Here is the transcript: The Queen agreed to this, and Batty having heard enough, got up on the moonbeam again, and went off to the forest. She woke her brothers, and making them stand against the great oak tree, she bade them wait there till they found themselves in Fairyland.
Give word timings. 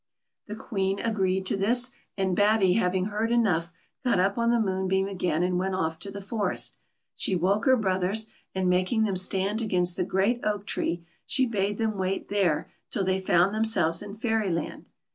The 0.47 0.55
Queen 0.55 0.97
agreed 0.99 1.45
to 1.45 1.55
this, 1.55 1.91
and 2.17 2.35
Batty 2.35 2.73
having 2.73 3.05
heard 3.05 3.31
enough, 3.31 3.71
got 4.03 4.19
up 4.19 4.35
on 4.35 4.49
the 4.49 4.59
moonbeam 4.59 5.07
again, 5.07 5.43
and 5.43 5.59
went 5.59 5.75
off 5.75 5.99
to 5.99 6.09
the 6.09 6.23
forest. 6.23 6.79
She 7.15 7.35
woke 7.35 7.65
her 7.65 7.77
brothers, 7.77 8.25
and 8.55 8.67
making 8.67 9.03
them 9.03 9.15
stand 9.15 9.61
against 9.61 9.97
the 9.97 10.03
great 10.03 10.39
oak 10.43 10.65
tree, 10.65 11.05
she 11.27 11.45
bade 11.45 11.77
them 11.77 11.99
wait 11.99 12.29
there 12.29 12.71
till 12.89 13.03
they 13.03 13.21
found 13.21 13.53
themselves 13.53 14.01
in 14.01 14.15
Fairyland. 14.15 14.89